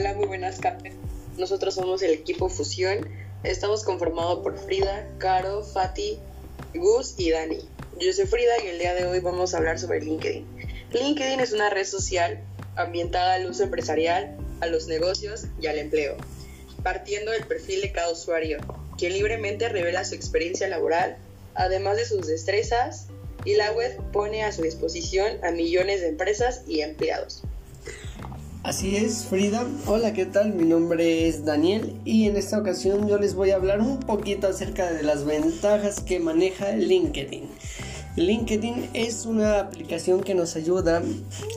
[0.00, 0.94] Hola, muy buenas tardes.
[1.36, 3.06] Nosotros somos el equipo Fusión.
[3.42, 6.18] Estamos conformados por Frida, Caro, Fati,
[6.74, 7.58] Gus y Dani.
[8.00, 10.46] Yo soy Frida y el día de hoy vamos a hablar sobre LinkedIn.
[10.92, 12.40] LinkedIn es una red social
[12.76, 16.16] ambientada al uso empresarial, a los negocios y al empleo,
[16.82, 18.56] partiendo del perfil de cada usuario,
[18.96, 21.18] quien libremente revela su experiencia laboral,
[21.54, 23.08] además de sus destrezas,
[23.44, 27.42] y la web pone a su disposición a millones de empresas y empleados.
[28.62, 29.66] Así es, Frida.
[29.86, 30.52] Hola, ¿qué tal?
[30.52, 34.48] Mi nombre es Daniel y en esta ocasión yo les voy a hablar un poquito
[34.48, 37.48] acerca de las ventajas que maneja LinkedIn.
[38.16, 41.02] LinkedIn es una aplicación que nos ayuda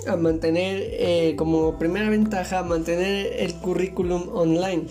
[0.08, 4.86] a mantener, eh, como primera ventaja, mantener el currículum online.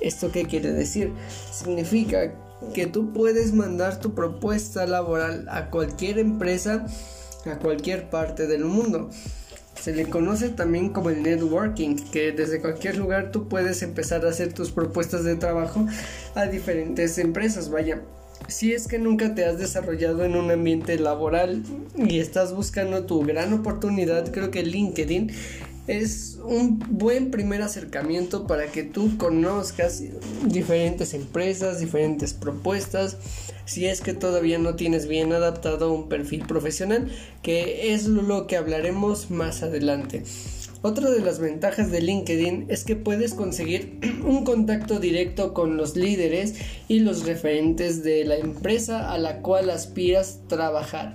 [0.00, 1.12] ¿Esto qué quiere decir?
[1.52, 2.34] Significa
[2.74, 6.84] que tú puedes mandar tu propuesta laboral a cualquier empresa,
[7.46, 9.10] a cualquier parte del mundo.
[9.82, 14.28] Se le conoce también como el networking, que desde cualquier lugar tú puedes empezar a
[14.28, 15.88] hacer tus propuestas de trabajo
[16.36, 17.68] a diferentes empresas.
[17.68, 18.00] Vaya,
[18.46, 21.64] si es que nunca te has desarrollado en un ambiente laboral
[21.96, 25.32] y estás buscando tu gran oportunidad, creo que LinkedIn
[25.86, 30.02] es un buen primer acercamiento para que tú conozcas
[30.44, 33.16] diferentes empresas, diferentes propuestas,
[33.64, 37.10] si es que todavía no tienes bien adaptado un perfil profesional,
[37.42, 40.22] que es lo que hablaremos más adelante.
[40.84, 45.96] Otra de las ventajas de LinkedIn es que puedes conseguir un contacto directo con los
[45.96, 46.54] líderes
[46.88, 51.14] y los referentes de la empresa a la cual aspiras trabajar.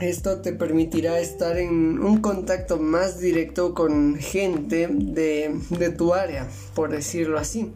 [0.00, 6.48] Esto te permitirá estar en un contacto más directo con gente de, de tu área,
[6.74, 7.72] por decirlo así.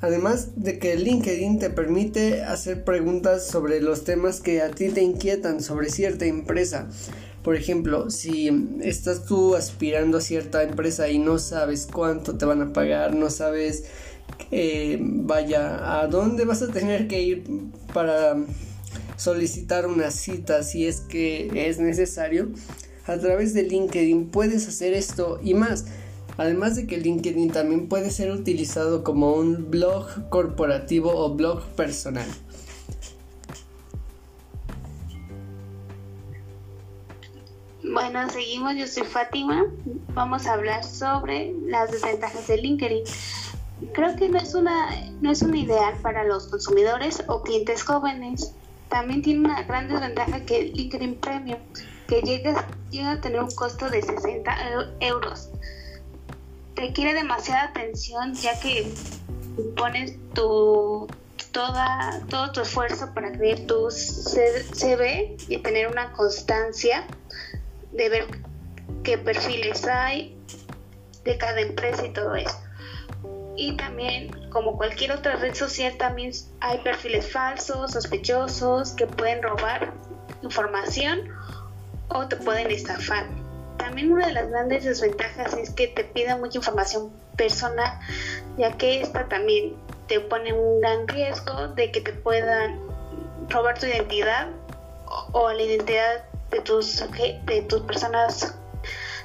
[0.00, 5.02] Además de que LinkedIn te permite hacer preguntas sobre los temas que a ti te
[5.02, 6.88] inquietan sobre cierta empresa.
[7.44, 8.50] Por ejemplo, si
[8.82, 13.30] estás tú aspirando a cierta empresa y no sabes cuánto te van a pagar, no
[13.30, 13.84] sabes
[14.50, 17.44] eh, vaya a dónde vas a tener que ir
[17.92, 18.36] para
[19.20, 22.48] solicitar una cita si es que es necesario,
[23.06, 25.84] a través de LinkedIn puedes hacer esto y más.
[26.38, 32.26] Además de que LinkedIn también puede ser utilizado como un blog corporativo o blog personal.
[37.82, 39.66] Bueno, seguimos, yo soy Fátima.
[40.14, 43.02] Vamos a hablar sobre las desventajas de LinkedIn.
[43.92, 44.88] Creo que no es una
[45.20, 48.54] no es un ideal para los consumidores o clientes jóvenes.
[48.90, 51.60] También tiene una gran desventaja que LinkedIn Premium,
[52.06, 54.54] que llega, llega a tener un costo de 60
[55.00, 55.50] euros
[56.80, 58.90] requiere demasiada atención ya que
[59.76, 61.06] pones tu
[61.52, 67.06] toda todo tu esfuerzo para crear tu CV y tener una constancia
[67.92, 68.26] de ver
[69.02, 70.36] qué perfiles hay
[71.24, 72.56] de cada empresa y todo eso.
[73.56, 79.92] Y también, como cualquier otra red social, también hay perfiles falsos, sospechosos, que pueden robar
[80.42, 81.28] información
[82.08, 83.26] o te pueden estafar.
[83.76, 87.98] También una de las grandes desventajas es que te pida mucha información personal,
[88.58, 92.80] ya que esta también te pone un gran riesgo de que te puedan
[93.48, 94.48] robar tu identidad
[95.32, 97.02] o, la identidad de tus,
[97.46, 98.54] de tus personas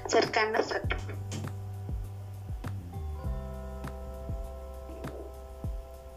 [0.07, 0.95] cercanas a ti.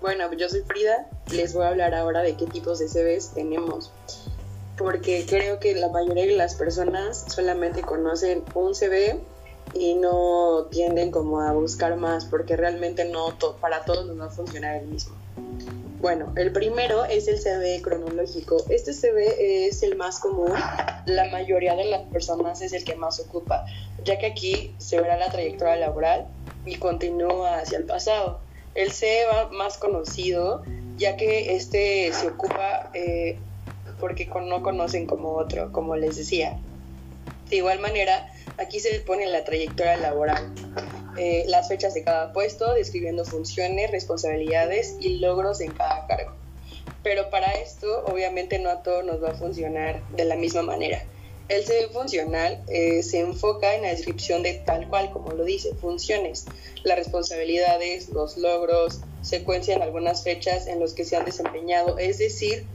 [0.00, 3.92] Bueno, yo soy Frida, les voy a hablar ahora de qué tipos de CVs tenemos
[4.78, 9.20] porque creo que la mayoría de las personas solamente conocen un CV
[9.75, 14.31] y no tienden como a buscar más porque realmente no para todos no va a
[14.31, 15.14] funcionar el mismo.
[16.00, 18.65] Bueno, el primero es el CV cronológico.
[18.69, 20.53] Este CV es el más común,
[21.06, 23.66] la mayoría de las personas es el que más ocupa,
[24.04, 26.28] ya que aquí se verá la trayectoria laboral
[26.65, 28.47] y continúa hacia el pasado.
[28.75, 30.62] El CV más conocido,
[30.97, 33.39] ya que este se ocupa eh,
[34.01, 36.59] porque no conocen como otro, como les decía.
[37.51, 40.53] De igual manera, aquí se pone la trayectoria laboral,
[41.16, 46.33] eh, las fechas de cada puesto, describiendo funciones, responsabilidades y logros en cada cargo.
[47.03, 51.03] Pero para esto, obviamente, no a todo nos va a funcionar de la misma manera.
[51.48, 55.74] El CV funcional eh, se enfoca en la descripción de tal cual como lo dice,
[55.77, 56.45] funciones,
[56.83, 62.18] las responsabilidades, los logros, secuencia en algunas fechas en los que se han desempeñado, es
[62.18, 62.66] decir,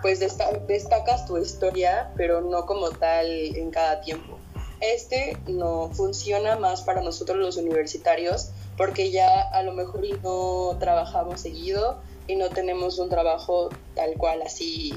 [0.00, 4.38] pues destacas tu historia, pero no como tal en cada tiempo.
[4.80, 11.42] Este no funciona más para nosotros los universitarios porque ya a lo mejor no trabajamos
[11.42, 14.92] seguido y no tenemos un trabajo tal cual así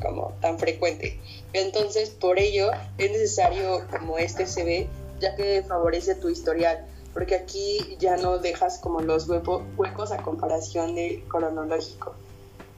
[0.00, 1.20] como tan frecuente.
[1.52, 4.88] Entonces, por ello es necesario como este CV,
[5.20, 6.86] ya que favorece tu historial.
[7.12, 12.14] porque aquí ya no dejas como los huecos a comparación del cronológico.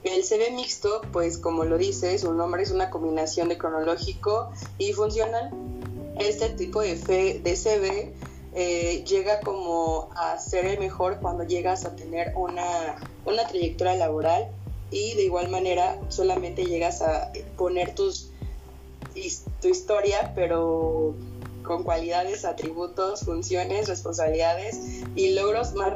[0.03, 4.91] El CV mixto, pues como lo dice, su nombre es una combinación de cronológico y
[4.91, 5.51] funcional.
[6.19, 8.13] Este tipo de, fe, de CV
[8.53, 14.49] eh, llega como a ser el mejor cuando llegas a tener una, una trayectoria laboral
[14.93, 18.29] y de igual manera solamente llegas a poner tus,
[19.61, 21.15] tu historia, pero
[21.63, 25.93] con cualidades, atributos, funciones, responsabilidades y logros más,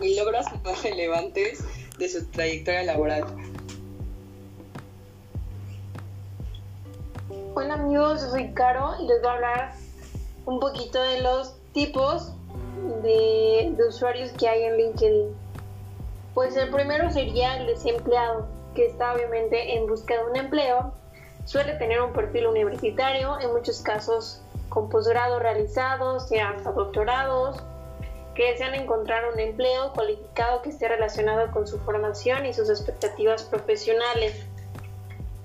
[0.00, 1.60] y logros más relevantes
[1.98, 3.24] de su trayectoria laboral.
[7.54, 9.72] Hola amigos, soy Caro y les voy a hablar
[10.46, 12.32] un poquito de los tipos
[13.02, 15.45] de usuarios que hay en LinkedIn.
[16.36, 20.92] Pues el primero sería el desempleado, que está obviamente en busca de un empleo
[21.46, 27.56] Suele tener un perfil universitario, en muchos casos con posgrado realizados, ya hasta doctorados,
[28.34, 33.44] que desean encontrar un empleo cualificado que esté relacionado con su formación y sus expectativas
[33.44, 34.44] profesionales.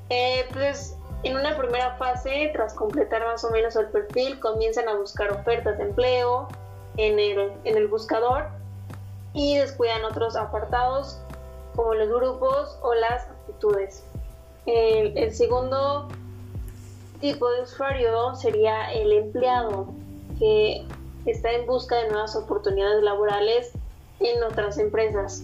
[0.09, 4.95] Eh, pues en una primera fase, tras completar más o menos el perfil, comienzan a
[4.95, 6.49] buscar ofertas de empleo
[6.97, 8.59] en el, en el buscador
[9.33, 11.19] y descuidan otros apartados
[11.75, 14.03] como los grupos o las actitudes.
[14.65, 16.07] El, segundo
[17.19, 19.87] tipo de usuario sería el empleado,
[20.37, 20.85] que
[21.25, 23.71] está en busca de nuevas oportunidades laborales
[24.19, 25.43] en otras empresas.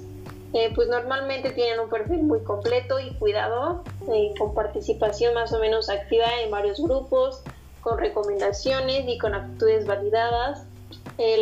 [0.53, 5.59] Eh, pues normalmente tienen un perfil muy completo y cuidado, eh, con participación más o
[5.59, 7.41] menos activa en varios grupos,
[7.81, 10.66] con recomendaciones y con actitudes validadas.
[11.17, 11.37] Eh,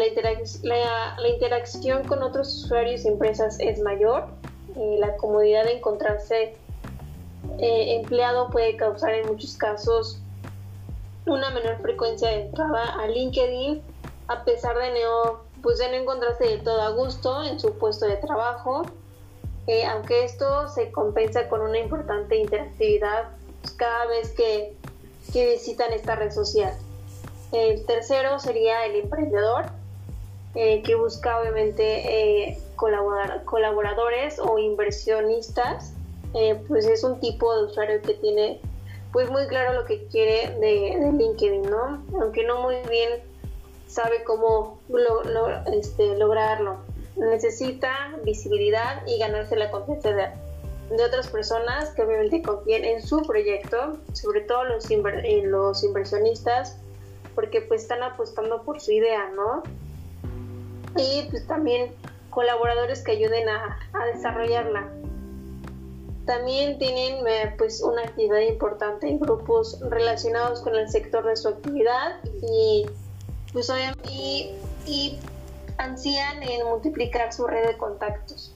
[0.64, 4.28] la, interacción con otros usuarios y empresas es mayor.
[4.76, 6.56] la comodidad de encontrarse
[7.60, 10.20] eh, empleado puede causar en muchos casos
[11.26, 13.82] una menor frecuencia de entrada a LinkedIn
[14.28, 18.84] a pesar de no, pues encontrarse de todo a gusto en su puesto de trabajo,
[19.68, 23.30] eh, aunque esto se compensa con una importante interactividad
[23.62, 24.76] pues, cada vez que,
[25.32, 26.74] que visitan esta red social.
[27.56, 29.66] El tercero sería el emprendedor,
[30.56, 35.94] eh, que busca obviamente colaboradores o inversionistas
[36.38, 38.60] eh, pues es un tipo de usuario que tiene
[39.14, 42.04] pues muy claro lo que quiere de, LinkedIn, ¿no?
[42.20, 43.22] Aunque no muy bien
[43.88, 44.78] sabe cómo
[45.72, 46.76] este, lograrlo.
[47.16, 53.98] Necesita visibilidad y ganarse la confianza de, otras personas que obviamente confíen en su proyecto,
[54.12, 56.78] sobre todo los, los inversionistas,
[57.36, 59.64] porque pues están apostando por su idea, ¿no?
[60.98, 61.94] Y pues también
[62.30, 64.90] colaboradores que ayuden a, a desarrollarla.
[66.26, 71.50] También tienen eh, pues una actividad importante en grupos relacionados con el sector de su
[71.50, 72.88] actividad y
[73.54, 73.72] pues
[74.10, 74.52] y,
[74.88, 75.20] y
[75.78, 78.54] ansían en multiplicar su red de contactos.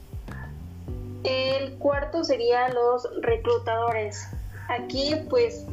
[1.23, 4.25] El cuarto sería los reclutadores.
[4.67, 5.65] Aquí pues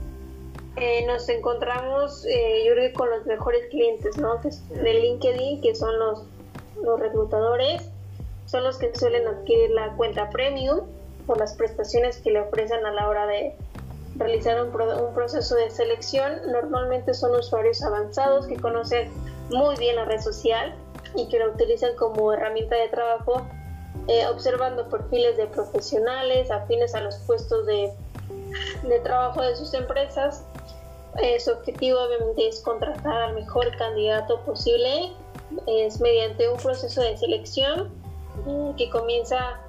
[0.77, 4.39] eh, nos encontramos eh, yo creo con los mejores clientes ¿no?
[4.39, 6.25] de LinkedIn que son los,
[6.83, 7.91] los reclutadores.
[8.47, 10.83] Son los que suelen adquirir la cuenta premium
[11.27, 13.55] por las prestaciones que le ofrecen a la hora de
[14.19, 14.73] realizar un,
[15.15, 16.53] proceso de selección.
[16.53, 19.11] Normalmente son usuarios avanzados que conocen
[19.51, 20.75] muy bien la red social
[21.15, 23.47] y que la utilizan como herramienta de trabajo,
[24.09, 27.93] eh, observando perfiles de profesionales afines a los puestos de,
[29.03, 30.45] trabajo de sus empresas.
[31.23, 35.13] Eh, su objetivo obviamente es contratar al mejor candidato posible,
[35.67, 37.91] es mediante un proceso de selección
[38.47, 39.61] eh, que comienza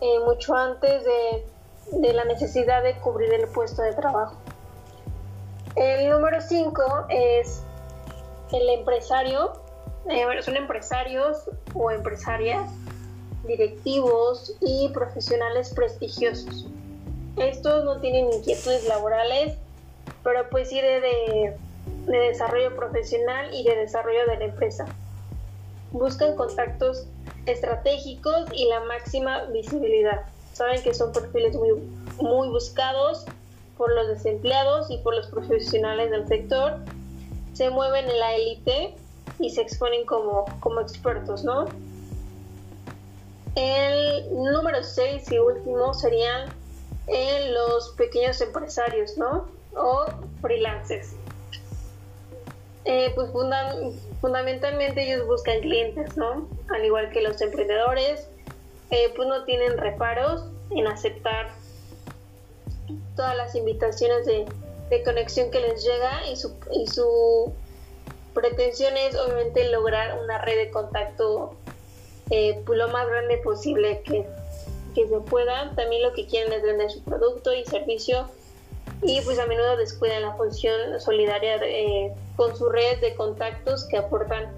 [0.00, 4.36] eh, mucho antes de, la necesidad de cubrir el puesto de trabajo.
[5.74, 7.62] El número 5 es
[8.52, 9.52] el empresario.
[10.10, 12.70] Eh, son empresarios o empresarias,
[13.46, 16.66] directivos y profesionales prestigiosos.
[17.36, 19.56] Estos no tienen inquietudes laborales,
[20.22, 21.56] pero pues sí de
[22.06, 24.86] desarrollo profesional y de desarrollo de la empresa.
[25.92, 27.06] Buscan contactos
[27.46, 30.22] estratégicos y la máxima visibilidad.
[30.52, 31.70] Saben que son perfiles muy,
[32.20, 33.24] muy buscados
[33.76, 36.78] por los desempleados y por los profesionales del sector.
[37.54, 38.94] Se mueven en la élite
[39.38, 41.66] y se exponen como, como expertos, ¿no?
[43.54, 46.48] El número 6 y último serían
[47.06, 49.46] en los pequeños empresarios, ¿no?
[49.74, 50.06] O
[50.40, 51.14] freelancers.
[52.84, 53.30] Eh, pues
[54.20, 56.48] fundamentalmente ellos buscan clientes, ¿no?
[56.74, 58.26] Al igual que los emprendedores,
[58.90, 61.50] eh, pues no tienen reparos en aceptar
[63.14, 64.46] todas las invitaciones de,
[65.04, 67.52] conexión que les llega y su, y su
[68.32, 71.54] pretensión es obviamente lograr una red de contacto
[72.30, 74.24] eh, pues, lo más grande posible que,
[74.94, 75.74] que se pueda.
[75.76, 78.30] También lo que quieren es vender su producto y servicio
[79.02, 83.96] y pues a menudo descuidan la función solidaria eh, con su red de contactos que
[83.96, 84.50] aportan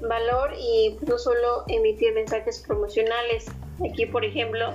[0.00, 3.46] valor y no solo emitir mensajes promocionales.
[3.84, 4.72] Aquí, por ejemplo,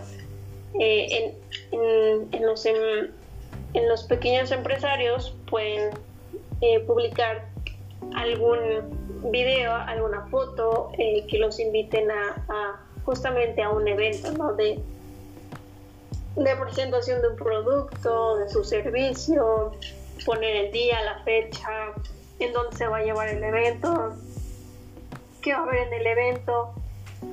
[0.80, 1.36] eh,
[1.72, 3.14] en, en, los, en,
[3.88, 5.92] los pequeños empresarios pueden
[6.62, 7.48] eh, publicar
[8.16, 8.60] algún
[9.32, 14.54] video, alguna foto que los inviten a, justamente a un evento ¿no?
[14.54, 14.80] de,
[16.36, 19.72] de presentación de un producto, de su servicio,
[20.26, 21.94] poner el día, la fecha,
[22.40, 24.14] en dónde se va a llevar el evento,
[25.42, 26.74] qué va a haber en el evento.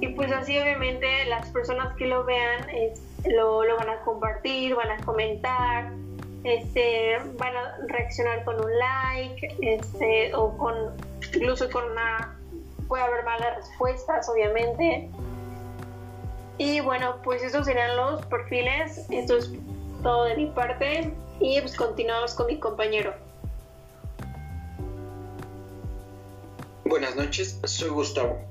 [0.00, 2.66] Y pues así obviamente las personas que lo vean
[3.26, 5.90] lo, lo, van a compartir, van a comentar,
[6.44, 10.74] este, van a reaccionar con un like, este, o con
[11.34, 12.36] incluso con una
[12.88, 15.08] puede haber malas respuestas obviamente
[16.60, 19.06] y bueno, pues esos serían los perfiles.
[19.08, 19.50] Esto es
[20.02, 21.10] todo de mi parte.
[21.40, 23.14] Y pues continuamos con mi compañero.
[26.84, 28.42] Buenas noches, soy Gustavo.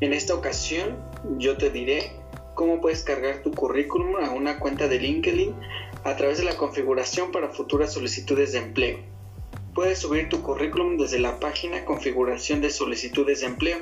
[0.00, 0.96] En esta ocasión
[1.38, 2.10] yo te diré
[2.56, 5.54] cómo puedes cargar tu currículum a una cuenta de LinkedIn
[6.02, 8.98] a través de la configuración para futuras solicitudes de empleo.
[9.76, 13.78] Puedes subir tu currículum desde la página Configuración de solicitudes de empleo,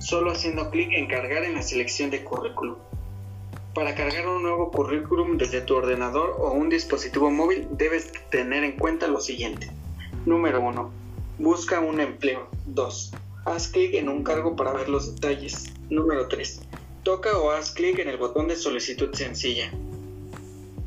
[0.00, 2.74] solo haciendo clic en cargar en la selección de currículum.
[3.74, 8.78] Para cargar un nuevo currículum desde tu ordenador o un dispositivo móvil debes tener en
[8.78, 9.68] cuenta lo siguiente.
[10.26, 10.92] Número 1.
[11.40, 12.46] Busca un empleo.
[12.66, 13.12] 2.
[13.46, 15.72] Haz clic en un cargo para ver los detalles.
[15.90, 16.60] Número 3.
[17.02, 19.72] Toca o haz clic en el botón de solicitud sencilla.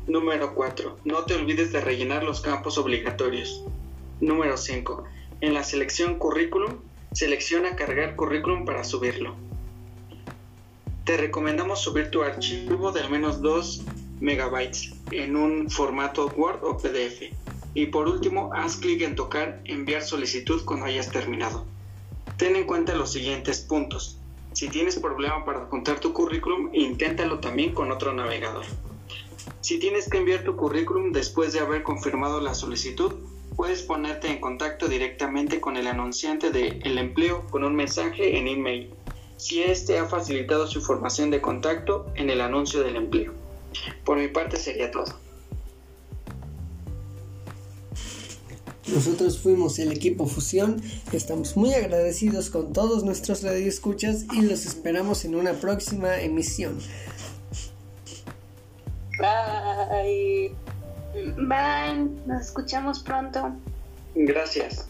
[0.06, 0.96] Número 4.
[1.04, 3.64] No te olvides de rellenar los campos obligatorios.
[4.22, 5.04] Número 5.
[5.42, 6.78] En la selección currículum,
[7.12, 9.36] selecciona cargar currículum para subirlo
[11.08, 13.80] te recomendamos subir tu archivo de al menos 2
[14.20, 17.32] megabytes en un formato Word o PDF.
[17.72, 21.64] Y por último, haz clic en tocar enviar solicitud cuando hayas terminado.
[22.36, 24.18] Ten en cuenta los siguientes puntos.
[24.52, 28.66] Si tienes problema para contar tu currículum, inténtalo también con otro navegador.
[29.62, 33.14] Si tienes que enviar tu currículum después de haber confirmado la solicitud,
[33.56, 38.46] puedes ponerte en contacto directamente con el anunciante del el empleo con un mensaje en
[38.46, 38.90] email
[39.38, 43.32] si éste ha facilitado su información de contacto en el anuncio del empleo.
[44.04, 45.06] Por mi parte sería todo.
[48.88, 55.26] Nosotros fuimos el equipo Fusión, estamos muy agradecidos con todos nuestros radioescuchas y los esperamos
[55.26, 56.78] en una próxima emisión.
[59.18, 60.54] Bye.
[61.36, 63.52] Bye, nos escuchamos pronto.
[64.14, 64.87] Gracias.